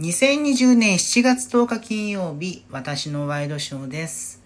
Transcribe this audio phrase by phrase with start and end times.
[0.00, 4.42] 2020年7月10日金曜日、私のワイドショーです。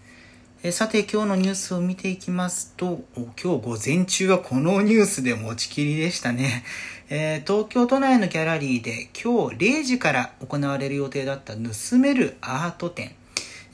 [0.64, 6.64] えさて今日のニュースを見ていきますと、今日午前中はこのニュースで持ちきりでしたね。
[7.10, 13.12] えー、東京都内のギャラリーで今日0時から行われる予定だった盗めるアート展。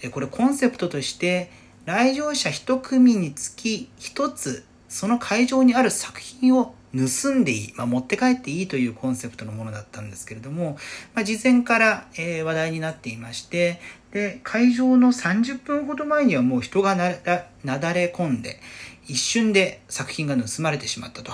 [0.02, 1.50] えこれコンセプトとして
[1.86, 10.76] 来場者1組につき1つその会場にある作品を盗んでいい、まあ、持って帰っていいというコンセプトのものだったんですけれども、
[11.14, 13.80] まあ、事前から、えー話題になっていまして、
[14.12, 18.60] で、会場の30分ほど前にはもう人がなだなだれ込んで、
[19.06, 21.32] 一瞬で作品が盗まれてしまったと。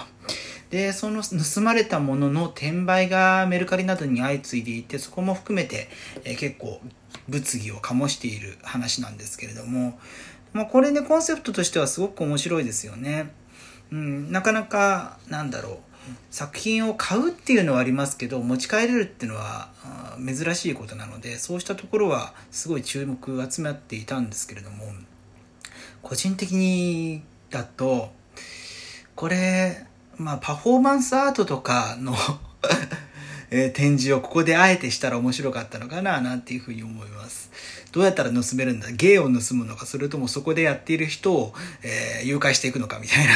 [0.70, 5.88] で、その盗まれたものの転売がメルカリなどに相次いでいて、そこも含めて、
[6.24, 6.80] えー結構
[7.28, 9.98] 物議を醸している話なんですけれども、
[10.52, 13.30] まあ、これね、コンセプトとしてはすごく面白いですよね。
[13.90, 15.78] うん、なかなかなんだろう
[16.30, 19.68] 作品を買うっていうのはありますけど持ち帰れるっていうのは
[20.18, 24.84] 珍しいことなのでそうしたところはすごい注目集まっていたんですけれども
[26.02, 28.10] 個人的にだと
[29.14, 29.84] これ
[30.16, 32.14] まあパフォーマンスアートとかの
[33.50, 37.50] え展示をここであえてしたら面白かったのかななんていうふうに思います。
[37.92, 38.90] どうやったら盗めるんだ？
[38.92, 43.32] 芸を盗むのか、それともそこでやっている人を、えー誘拐していくのかみたいな、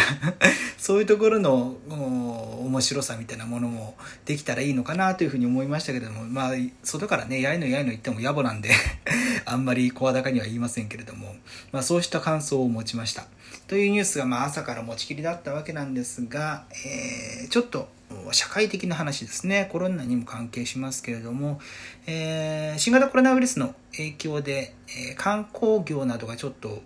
[0.76, 3.96] そういうところの面白さみたいなものも
[4.26, 6.52] できたらいいのかなというふうに思いましたけれども、まあ、
[6.82, 8.70] 外からね、やいのやいの言っても野暮なんで、
[9.46, 11.36] あんまり声高には言いませんけれども、
[11.70, 13.26] まあそうした感想を持ちました。
[13.68, 17.88] というニュースがまあ朝から持ちきりだったわけなんですが、えーちょっと
[18.32, 19.68] 社会的な話ですね。
[19.70, 21.60] コロナにも関係しますけれども、
[22.06, 26.82] えー新型コロナウイルスの影響で、えー観光業などがちょっと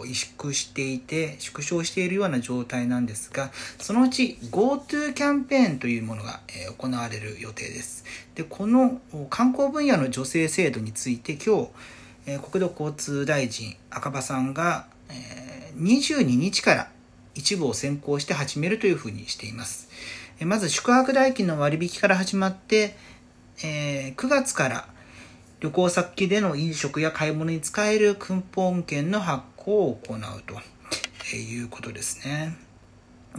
[0.00, 8.04] 萎縮していて、縮小しているような状態なんですが、そのうち GoTo キャンペーンというものが、えー行われる予定です。
[8.34, 11.68] で、この観光分野の助成制度について今日、
[12.26, 16.88] えー国土交通大臣赤羽さんが、えー22日から
[17.36, 19.88] 一部を先行して始めるというふうにしています。
[20.40, 22.96] えまず宿泊代金の割引から始まって、
[23.62, 24.88] えー9月から
[25.60, 30.18] 旅行先での飲食や買い物に使えるクーポン券の発行を行う
[31.28, 32.56] ということですね。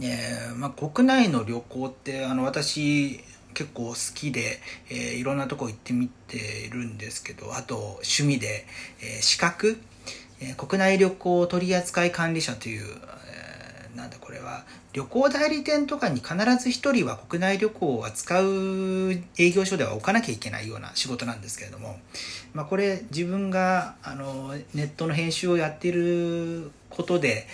[0.00, 3.20] えーまあ、国内の旅行ってあの私
[3.54, 4.60] 結構好きで、
[4.90, 8.64] えーいろんなとこ行ってみているんですけどあと趣味で、
[9.00, 9.80] えー資格、
[10.40, 12.84] えー国内旅行取扱管理者という、
[13.98, 14.64] なんだこれは。
[14.92, 21.98] 旅行代理店とかに必ず一人は国内旅行を扱う営業所では置かなきゃいけないような仕事なんですけれども、
[22.54, 27.46] まあ、これ自分があのネットの編集をやっていることで、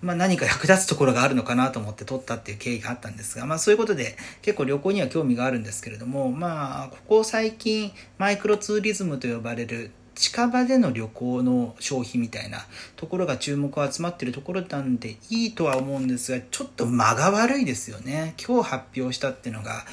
[0.00, 12.58] まあ、何か役立つところがあるのかなと思って取ったっていう経緯があったんですが、まあ、そういうことで結構旅行には興味があるんですけれども、まあ、ここ最近マイクロツーリズムと呼ばれる近場での旅行の消費みたいな
[12.96, 18.34] ところが注目を集まってるところなんでいいとは思うんですがちょっと間が悪いですよね。
[18.44, 19.84] 今日発表したっていうのが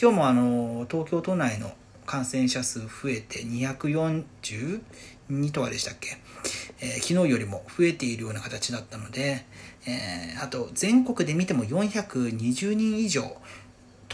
[0.00, 1.72] 今日もあの東京都内の
[2.06, 4.82] 感染者数増えて242
[5.52, 6.18] とかでしたっけ、
[6.80, 9.46] えー昨日よりも増えているような形だったので、
[9.86, 13.22] えーあと全国で見ても420人以上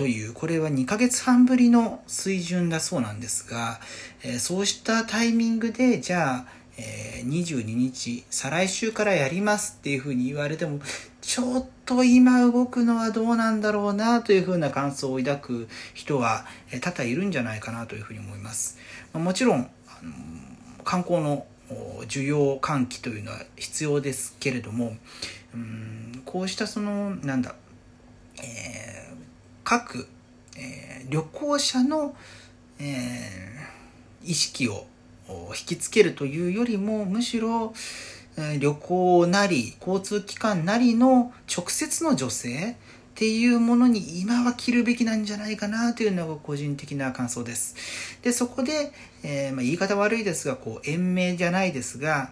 [0.01, 3.81] というこれは2ヶ月半ぶりの水準だそうなんですが、
[4.23, 6.47] えそうしたタイミングでじゃあ、
[6.79, 10.81] え22日再来週からやりますっていうふうに言われても
[11.21, 16.47] ちょっと今動くのはどうなんだろうなというふうな感想を抱く人は
[16.81, 18.79] 多々いるんじゃないかなというふうに思います。
[19.13, 20.11] もちろん、あの
[20.83, 21.45] 観光の
[22.09, 24.97] 需要喚起というのは必要ですけれども
[25.55, 27.55] うんこうしたそのなんだ、
[28.43, 29.10] えー
[29.71, 30.09] 各、
[30.57, 32.17] えー旅行者の、
[32.81, 34.87] えー意識を
[35.29, 37.73] 引きつけるというよりもむしろ、
[38.37, 42.77] えー旅行なり交通機関なりの直接の助成っ
[43.15, 47.77] ていうものに今は切るべきなんじゃないかなというのが個人的な感想です。
[48.23, 48.93] でそこで、
[49.23, 52.31] えーまあ、言い方悪いですがこう延命じゃないですが、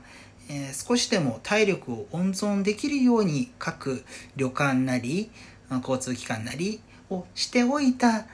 [0.50, 4.04] えー少しでも体力を温存できるように各
[4.34, 5.30] 旅館なり
[5.70, 6.80] 交通機関なり
[7.10, 8.26] をしておいた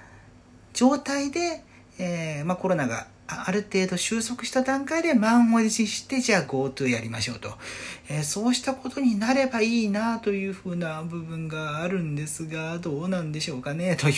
[0.72, 1.62] 状態で、
[1.98, 7.54] えーまあ、コロナがある程度収束した段階で満を持してじゃあ GoTo やりましょうと、
[8.10, 14.14] えーそうしたことになればいいなというふうな部分があるんですがどうなんでしょうかねという、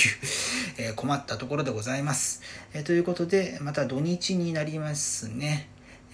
[0.79, 2.43] えー困ったところでございます、
[2.75, 5.69] えーということでまた土日になりますね。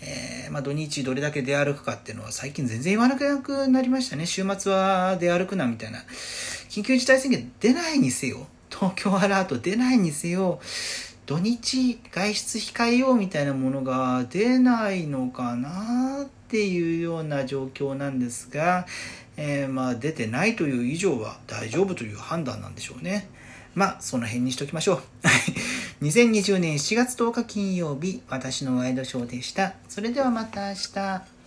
[0.04, 4.26] えーまあ、土日どれだけ出歩くかっていうのは最近全然言わなくなりましたね。
[4.26, 6.00] 週末は出歩くなみたいな。
[6.72, 10.58] 緊急事態宣言出ないにせよ東京アラート出ないにせよ
[11.26, 18.86] 土日外出控えようみたいなものが出ないのかなっていうような状況なんですが、
[19.36, 23.28] えー、まあ出てないという以上は大丈夫という判断なんでしょうね。
[23.74, 25.02] まあ、その辺にしときましょう。
[26.04, 29.74] 2020年7月10日金曜日、私のワイドショーでした。
[29.90, 31.41] それではまた明日。